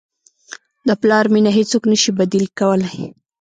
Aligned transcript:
د 0.87 0.89
پلار 1.01 1.25
مینه 1.33 1.51
هیڅوک 1.57 1.83
نه 1.91 1.97
شي 2.01 2.11
بدیل 2.19 2.45
کولی. 2.59 2.97